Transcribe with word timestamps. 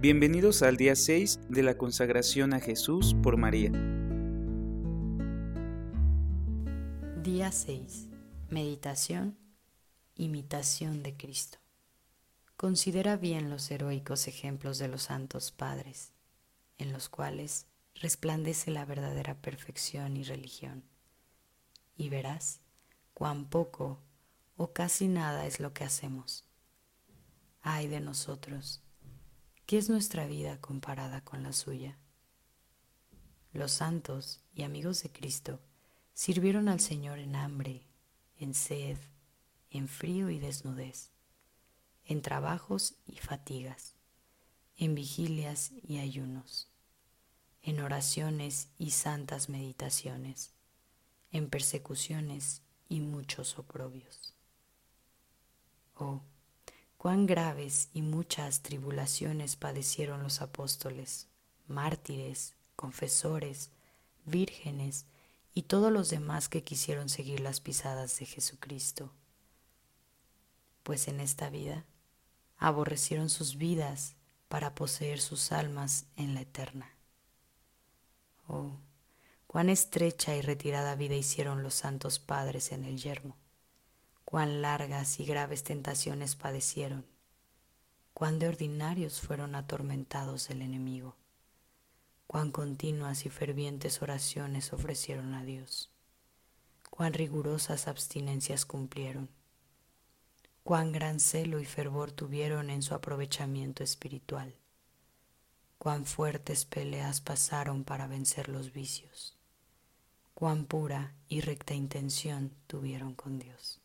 Bienvenidos 0.00 0.62
al 0.62 0.76
día 0.76 0.94
6 0.94 1.40
de 1.48 1.64
la 1.64 1.76
consagración 1.76 2.54
a 2.54 2.60
Jesús 2.60 3.16
por 3.20 3.36
María. 3.36 3.72
Día 7.20 7.50
6. 7.50 8.06
Meditación. 8.48 9.36
Imitación 10.14 11.02
de 11.02 11.16
Cristo. 11.16 11.58
Considera 12.56 13.16
bien 13.16 13.50
los 13.50 13.68
heroicos 13.72 14.28
ejemplos 14.28 14.78
de 14.78 14.86
los 14.86 15.02
santos 15.02 15.50
padres, 15.50 16.12
en 16.78 16.92
los 16.92 17.08
cuales 17.08 17.66
resplandece 17.96 18.70
la 18.70 18.84
verdadera 18.84 19.34
perfección 19.34 20.16
y 20.16 20.22
religión, 20.22 20.84
y 21.96 22.08
verás 22.08 22.60
cuán 23.14 23.46
poco 23.46 23.98
o 24.56 24.72
casi 24.72 25.08
nada 25.08 25.44
es 25.44 25.58
lo 25.58 25.74
que 25.74 25.82
hacemos. 25.82 26.44
Ay 27.62 27.88
de 27.88 27.98
nosotros 27.98 28.80
¿Qué 29.68 29.76
es 29.76 29.90
nuestra 29.90 30.26
vida 30.26 30.58
comparada 30.62 31.20
con 31.20 31.42
la 31.42 31.52
suya? 31.52 31.98
Los 33.52 33.70
santos 33.70 34.40
y 34.54 34.62
amigos 34.62 35.02
de 35.02 35.12
Cristo 35.12 35.60
sirvieron 36.14 36.70
al 36.70 36.80
Señor 36.80 37.18
en 37.18 37.36
hambre, 37.36 37.82
en 38.38 38.54
sed, 38.54 38.96
en 39.68 39.86
frío 39.86 40.30
y 40.30 40.38
desnudez, 40.38 41.10
en 42.06 42.22
trabajos 42.22 42.94
y 43.04 43.16
fatigas, 43.16 43.94
en 44.78 44.94
vigilias 44.94 45.72
y 45.86 45.98
ayunos, 45.98 46.70
en 47.60 47.80
oraciones 47.80 48.70
y 48.78 48.92
santas 48.92 49.50
meditaciones, 49.50 50.54
en 51.30 51.50
persecuciones 51.50 52.62
y 52.88 53.00
muchos 53.00 53.58
oprobios. 53.58 54.32
Oh, 55.94 56.22
cuán 56.98 57.26
graves 57.26 57.88
y 57.94 58.02
muchas 58.02 58.60
tribulaciones 58.60 59.54
padecieron 59.54 60.24
los 60.24 60.42
apóstoles, 60.42 61.28
mártires, 61.68 62.54
confesores, 62.74 63.70
vírgenes 64.26 65.06
y 65.54 65.62
todos 65.62 65.92
los 65.92 66.10
demás 66.10 66.48
que 66.48 66.64
quisieron 66.64 67.08
seguir 67.08 67.38
las 67.38 67.60
pisadas 67.60 68.18
de 68.18 68.26
Jesucristo. 68.26 69.12
Pues 70.82 71.06
en 71.06 71.20
esta 71.20 71.50
vida 71.50 71.84
aborrecieron 72.58 73.30
sus 73.30 73.56
vidas 73.56 74.16
para 74.48 74.74
poseer 74.74 75.20
sus 75.20 75.52
almas 75.52 76.06
en 76.16 76.34
la 76.34 76.40
eterna. 76.40 76.90
Oh, 78.48 78.72
cuán 79.46 79.68
estrecha 79.68 80.34
y 80.34 80.40
retirada 80.40 80.96
vida 80.96 81.14
hicieron 81.14 81.62
los 81.62 81.74
santos 81.74 82.18
padres 82.18 82.72
en 82.72 82.84
el 82.84 82.98
yermo 82.98 83.36
cuán 84.30 84.60
largas 84.60 85.20
y 85.20 85.24
graves 85.24 85.64
tentaciones 85.64 86.36
padecieron, 86.36 87.06
cuán 88.12 88.38
de 88.38 88.46
ordinarios 88.46 89.22
fueron 89.22 89.54
atormentados 89.54 90.50
el 90.50 90.60
enemigo, 90.60 91.16
cuán 92.26 92.52
continuas 92.52 93.24
y 93.24 93.30
fervientes 93.30 94.02
oraciones 94.02 94.74
ofrecieron 94.74 95.32
a 95.32 95.44
Dios, 95.44 95.90
cuán 96.90 97.14
rigurosas 97.14 97.88
abstinencias 97.88 98.66
cumplieron, 98.66 99.30
cuán 100.62 100.92
gran 100.92 101.20
celo 101.20 101.58
y 101.58 101.64
fervor 101.64 102.12
tuvieron 102.12 102.68
en 102.68 102.82
su 102.82 102.94
aprovechamiento 102.94 103.82
espiritual, 103.82 104.54
cuán 105.78 106.04
fuertes 106.04 106.66
peleas 106.66 107.22
pasaron 107.22 107.82
para 107.82 108.06
vencer 108.06 108.50
los 108.50 108.74
vicios, 108.74 109.38
cuán 110.34 110.66
pura 110.66 111.14
y 111.30 111.40
recta 111.40 111.72
intención 111.72 112.52
tuvieron 112.66 113.14
con 113.14 113.38
Dios. 113.38 113.80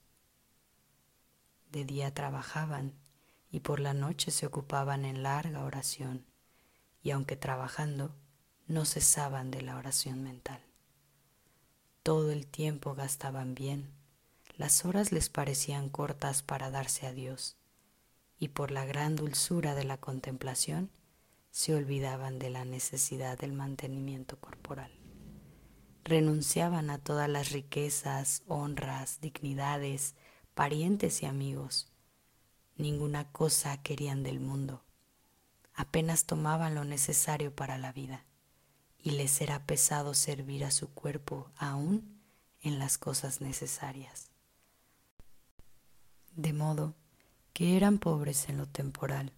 De 1.73 1.85
día 1.85 2.13
trabajaban 2.13 2.93
y 3.49 3.61
por 3.61 3.79
la 3.79 3.95
noche 3.95 4.29
se 4.29 4.45
ocupaban 4.45 5.05
en 5.05 5.23
larga 5.23 5.63
oración, 5.63 6.23
y 7.01 7.09
aunque 7.09 7.35
trabajando, 7.35 8.15
no 8.67 8.85
cesaban 8.85 9.49
de 9.49 9.63
la 9.63 9.77
oración 9.77 10.21
mental. 10.21 10.61
Todo 12.03 12.31
el 12.31 12.45
tiempo 12.45 12.93
gastaban 12.93 13.55
bien, 13.55 13.91
las 14.55 14.85
horas 14.85 15.11
les 15.11 15.29
parecían 15.29 15.89
cortas 15.89 16.43
para 16.43 16.69
darse 16.69 17.07
a 17.07 17.11
Dios, 17.11 17.57
y 18.37 18.49
por 18.49 18.69
la 18.69 18.85
gran 18.85 19.15
dulzura 19.15 19.73
de 19.73 19.83
la 19.83 19.97
contemplación 19.97 20.91
se 21.49 21.73
olvidaban 21.73 22.37
de 22.37 22.51
la 22.51 22.65
necesidad 22.65 23.35
del 23.39 23.53
mantenimiento 23.53 24.39
corporal. 24.39 24.91
Renunciaban 26.03 26.91
a 26.91 26.99
todas 26.99 27.29
las 27.29 27.51
riquezas, 27.51 28.43
honras, 28.45 29.21
dignidades, 29.21 30.13
parientes 30.53 31.23
y 31.23 31.25
amigos. 31.25 31.91
Ninguna 32.75 33.31
cosa 33.31 33.81
querían 33.81 34.23
del 34.23 34.39
mundo. 34.39 34.83
Apenas 35.73 36.25
tomaban 36.25 36.75
lo 36.75 36.83
necesario 36.83 37.55
para 37.55 37.77
la 37.77 37.91
vida 37.91 38.25
y 38.97 39.11
les 39.11 39.41
era 39.41 39.65
pesado 39.65 40.13
servir 40.13 40.63
a 40.63 40.71
su 40.71 40.93
cuerpo 40.93 41.51
aún 41.57 42.21
en 42.61 42.79
las 42.79 42.97
cosas 42.97 43.41
necesarias. 43.41 44.31
De 46.35 46.53
modo 46.53 46.95
que 47.53 47.77
eran 47.77 47.99
pobres 47.99 48.49
en 48.49 48.57
lo 48.57 48.67
temporal, 48.67 49.33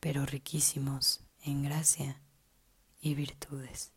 pero 0.00 0.24
riquísimos 0.24 1.20
en 1.42 1.62
gracia 1.64 2.20
y 3.00 3.14
virtudes. 3.14 3.92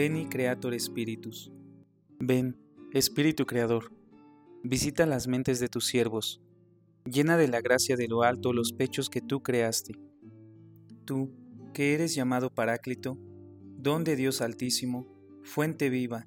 Veni 0.00 0.24
Creator 0.30 0.72
Spiritus. 0.80 1.52
Ven, 2.18 2.56
Espíritu 2.94 3.44
Creador, 3.44 3.92
visita 4.64 5.04
las 5.04 5.28
mentes 5.28 5.60
de 5.60 5.68
tus 5.68 5.84
siervos, 5.84 6.40
llena 7.04 7.36
de 7.36 7.48
la 7.48 7.60
gracia 7.60 7.96
de 7.96 8.08
lo 8.08 8.22
alto 8.22 8.54
los 8.54 8.72
pechos 8.72 9.10
que 9.10 9.20
tú 9.20 9.42
creaste. 9.42 9.92
Tú, 11.04 11.34
que 11.74 11.92
eres 11.92 12.14
llamado 12.14 12.48
Paráclito, 12.48 13.18
don 13.76 14.02
de 14.02 14.16
Dios 14.16 14.40
Altísimo, 14.40 15.06
fuente 15.42 15.90
viva, 15.90 16.26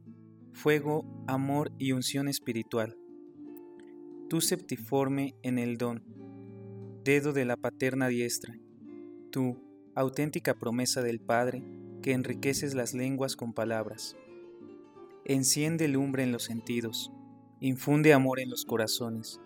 fuego, 0.52 1.04
amor 1.26 1.72
y 1.80 1.94
unción 1.94 2.28
espiritual. 2.28 2.96
Tú 4.30 4.40
septiforme 4.42 5.34
en 5.42 5.58
el 5.58 5.80
don, 5.80 6.04
dedo 7.04 7.34
de 7.34 7.46
la 7.46 7.58
paterna 7.58 8.08
diestra. 8.08 8.56
Tú, 9.32 9.58
auténtica 9.96 10.54
promesa 10.54 11.02
del 11.02 11.20
Padre, 11.20 11.64
que 12.04 12.12
enriqueces 12.12 12.76
las 12.76 12.94
lenguas 12.94 13.36
con 13.36 13.54
palabras. 13.54 14.16
Enciende 15.26 15.88
lumbre 15.88 16.22
en 16.22 16.34
los 16.34 16.44
sentidos, 16.44 17.12
infunde 17.62 18.14
amor 18.14 18.42
en 18.42 18.50
los 18.50 18.66
corazones, 18.66 19.40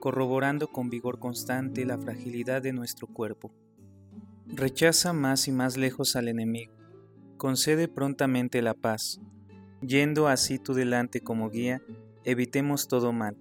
corroborando 0.00 0.68
con 0.68 0.88
vigor 0.88 1.18
constante 1.18 1.84
la 1.84 1.98
fragilidad 1.98 2.62
de 2.62 2.72
nuestro 2.72 3.08
cuerpo. 3.08 3.52
Rechaza 4.46 5.12
más 5.12 5.48
y 5.48 5.52
más 5.52 5.76
lejos 5.76 6.14
al 6.14 6.28
enemigo, 6.28 6.72
concede 7.36 7.88
prontamente 7.88 8.62
la 8.62 8.74
paz, 8.74 9.20
yendo 9.82 10.28
así 10.28 10.60
tú 10.60 10.74
delante 10.74 11.20
como 11.20 11.50
guía, 11.50 11.82
evitemos 12.22 12.86
todo 12.86 13.12
mal. 13.12 13.36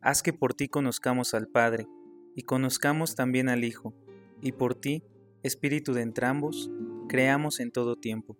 Haz 0.00 0.22
que 0.22 0.32
por 0.32 0.54
ti 0.54 0.68
conozcamos 0.68 1.34
al 1.34 1.48
Padre, 1.48 1.88
y 2.36 2.42
conozcamos 2.42 3.16
también 3.16 3.48
al 3.48 3.64
Hijo, 3.64 3.92
y 4.40 4.52
por 4.52 4.76
ti, 4.76 5.02
Espíritu 5.42 5.92
de 5.92 6.02
entrambos, 6.02 6.70
creamos 7.12 7.60
en 7.60 7.70
todo 7.70 7.96
tiempo. 7.96 8.38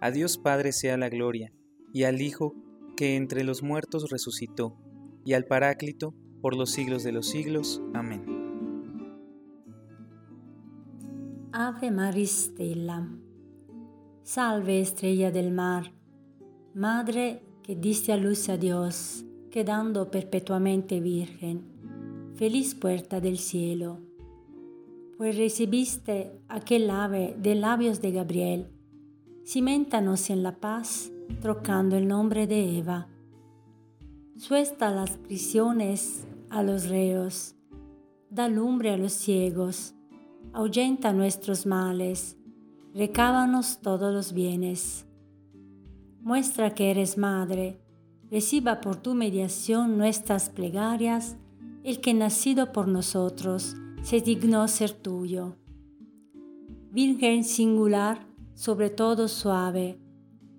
A 0.00 0.10
Dios 0.10 0.38
Padre 0.38 0.72
sea 0.72 0.96
la 0.96 1.10
gloria, 1.10 1.52
y 1.92 2.04
al 2.04 2.22
Hijo 2.22 2.54
que 2.96 3.16
entre 3.16 3.44
los 3.44 3.62
muertos 3.62 4.08
resucitó, 4.08 4.78
y 5.26 5.34
al 5.34 5.44
Paráclito 5.44 6.14
por 6.40 6.56
los 6.56 6.70
siglos 6.70 7.04
de 7.04 7.12
los 7.12 7.28
siglos. 7.28 7.82
Amén. 7.92 8.24
Ave 11.52 11.90
Maris 11.90 12.30
Stella. 12.30 13.10
Salve 14.22 14.80
estrella 14.80 15.30
del 15.30 15.52
mar, 15.52 15.92
Madre 16.72 17.42
que 17.62 17.76
diste 17.76 18.14
a 18.14 18.16
luz 18.16 18.48
a 18.48 18.56
Dios, 18.56 19.26
quedando 19.50 20.10
perpetuamente 20.10 20.98
virgen, 20.98 22.32
feliz 22.36 22.74
puerta 22.74 23.20
del 23.20 23.36
cielo 23.36 24.13
pues 25.16 25.36
recibiste 25.36 26.32
aquel 26.48 26.90
ave 26.90 27.36
de 27.38 27.54
labios 27.54 28.00
de 28.00 28.12
Gabriel. 28.12 28.70
Ciméntanos 29.46 30.30
en 30.30 30.42
la 30.42 30.56
paz, 30.56 31.12
trocando 31.40 31.96
el 31.96 32.08
nombre 32.08 32.46
de 32.46 32.78
Eva. 32.78 33.08
Suesta 34.36 34.90
las 34.90 35.10
prisiones 35.10 36.26
a 36.50 36.62
los 36.62 36.88
reos, 36.88 37.54
da 38.30 38.48
lumbre 38.48 38.90
a 38.90 38.96
los 38.96 39.12
ciegos, 39.12 39.94
ahuyenta 40.52 41.12
nuestros 41.12 41.66
males, 41.66 42.36
recábanos 42.94 43.80
todos 43.80 44.12
los 44.12 44.32
bienes. 44.32 45.06
Muestra 46.20 46.74
que 46.74 46.90
eres 46.90 47.18
madre, 47.18 47.80
reciba 48.30 48.80
por 48.80 48.96
tu 48.96 49.14
mediación 49.14 49.98
nuestras 49.98 50.48
plegarias, 50.48 51.36
el 51.84 52.00
que 52.00 52.14
nacido 52.14 52.72
por 52.72 52.88
nosotros, 52.88 53.76
se 54.04 54.20
dignó 54.20 54.68
ser 54.68 54.92
tuyo. 54.92 55.56
Virgen 56.90 57.42
singular, 57.42 58.26
sobre 58.52 58.90
todo 58.90 59.28
suave, 59.28 59.98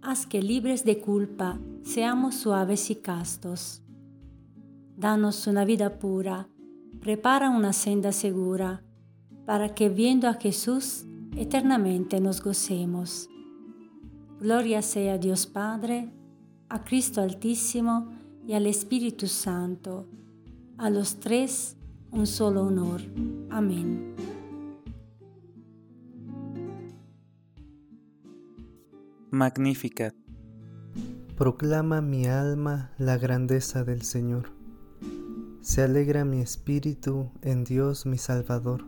haz 0.02 0.26
que 0.26 0.42
libres 0.42 0.84
de 0.84 1.00
culpa 1.00 1.60
seamos 1.84 2.34
suaves 2.34 2.90
y 2.90 2.96
castos. 2.96 3.84
Danos 4.98 5.46
una 5.46 5.64
vida 5.64 6.00
pura, 6.00 6.50
prepara 7.00 7.52
una 7.52 7.72
senda 7.72 8.12
segura, 8.12 8.84
para 9.46 9.76
que 9.76 9.90
viendo 9.90 10.28
a 10.28 10.34
Jesús 10.34 11.06
eternamente 11.36 12.20
nos 12.20 12.42
gocemos. 12.42 13.30
Gloria 14.40 14.82
sea 14.82 15.14
a 15.14 15.18
Dios 15.20 15.46
Padre, 15.46 16.12
a 16.68 16.84
Cristo 16.84 17.22
Altísimo 17.22 18.10
y 18.48 18.54
al 18.54 18.66
Espíritu 18.66 19.28
Santo, 19.28 20.08
a 20.80 20.90
los 20.90 21.20
tres 21.20 21.75
un 22.16 22.26
solo 22.26 22.64
honor. 22.64 23.02
Amén. 23.50 24.16
Magnificat. 29.32 30.16
Proclama 31.36 32.00
mi 32.00 32.26
alma 32.26 32.92
la 32.98 33.18
grandeza 33.18 33.84
del 33.84 34.04
Señor. 34.04 34.50
Se 35.60 35.82
alegra 35.82 36.24
mi 36.24 36.40
espíritu 36.40 37.32
en 37.42 37.66
Dios 37.66 38.06
mi 38.06 38.18
Salvador, 38.18 38.86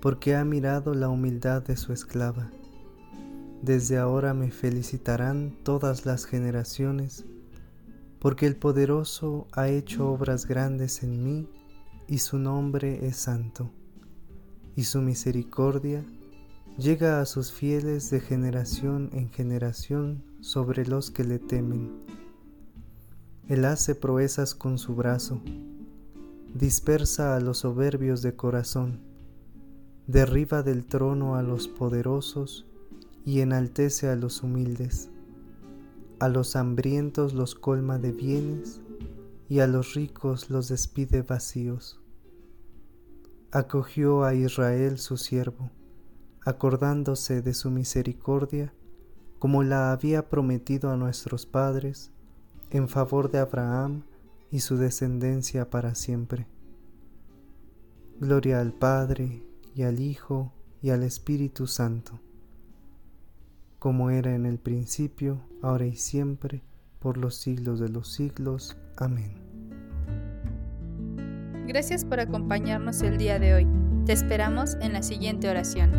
porque 0.00 0.36
ha 0.36 0.44
mirado 0.44 0.94
la 0.94 1.08
humildad 1.08 1.62
de 1.62 1.76
su 1.76 1.92
esclava. 1.92 2.48
Desde 3.60 3.98
ahora 3.98 4.34
me 4.34 4.52
felicitarán 4.52 5.56
todas 5.64 6.06
las 6.06 6.26
generaciones, 6.26 7.24
porque 8.20 8.46
el 8.46 8.54
poderoso 8.54 9.48
ha 9.52 9.68
hecho 9.68 10.08
obras 10.12 10.46
grandes 10.46 11.02
en 11.02 11.24
mí, 11.24 11.48
y 12.08 12.18
su 12.18 12.38
nombre 12.38 13.06
es 13.06 13.16
santo, 13.16 13.70
y 14.76 14.84
su 14.84 15.00
misericordia 15.00 16.04
llega 16.78 17.20
a 17.20 17.26
sus 17.26 17.52
fieles 17.52 18.10
de 18.10 18.20
generación 18.20 19.10
en 19.12 19.30
generación 19.30 20.24
sobre 20.40 20.86
los 20.86 21.10
que 21.10 21.24
le 21.24 21.38
temen. 21.38 21.90
Él 23.48 23.64
hace 23.64 23.94
proezas 23.94 24.54
con 24.54 24.78
su 24.78 24.94
brazo, 24.94 25.40
dispersa 26.54 27.36
a 27.36 27.40
los 27.40 27.58
soberbios 27.58 28.22
de 28.22 28.34
corazón, 28.34 29.00
derriba 30.06 30.62
del 30.62 30.84
trono 30.84 31.36
a 31.36 31.42
los 31.42 31.68
poderosos 31.68 32.66
y 33.24 33.40
enaltece 33.40 34.08
a 34.08 34.16
los 34.16 34.42
humildes. 34.42 35.08
A 36.20 36.28
los 36.28 36.56
hambrientos 36.56 37.34
los 37.34 37.54
colma 37.54 37.98
de 37.98 38.12
bienes 38.12 38.80
y 39.48 39.60
a 39.60 39.66
los 39.66 39.94
ricos 39.94 40.50
los 40.50 40.68
despide 40.68 41.22
vacíos. 41.22 42.00
Acogió 43.50 44.24
a 44.24 44.34
Israel 44.34 44.98
su 44.98 45.16
siervo, 45.16 45.70
acordándose 46.44 47.42
de 47.42 47.54
su 47.54 47.70
misericordia, 47.70 48.74
como 49.38 49.62
la 49.62 49.92
había 49.92 50.28
prometido 50.28 50.90
a 50.90 50.96
nuestros 50.96 51.46
padres, 51.46 52.10
en 52.70 52.88
favor 52.88 53.30
de 53.30 53.38
Abraham 53.38 54.04
y 54.50 54.60
su 54.60 54.76
descendencia 54.76 55.70
para 55.70 55.94
siempre. 55.94 56.46
Gloria 58.20 58.60
al 58.60 58.72
Padre, 58.72 59.44
y 59.74 59.82
al 59.82 60.00
Hijo, 60.00 60.52
y 60.80 60.90
al 60.90 61.02
Espíritu 61.02 61.66
Santo 61.66 62.20
como 63.84 64.08
era 64.08 64.34
en 64.34 64.46
el 64.46 64.58
principio, 64.58 65.42
ahora 65.60 65.84
y 65.84 65.96
siempre, 65.96 66.62
por 67.00 67.18
los 67.18 67.34
siglos 67.34 67.80
de 67.80 67.90
los 67.90 68.10
siglos. 68.14 68.78
Amén. 68.96 69.34
Gracias 71.66 72.04
por 72.04 72.20
acompañarnos 72.20 73.02
el 73.02 73.18
día 73.18 73.38
de 73.38 73.54
hoy. 73.54 73.66
Te 74.06 74.12
esperamos 74.12 74.76
en 74.80 74.92
la 74.92 75.02
siguiente 75.02 75.48
oración. 75.48 75.90